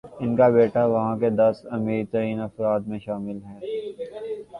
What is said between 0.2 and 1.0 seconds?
ان کا بیٹا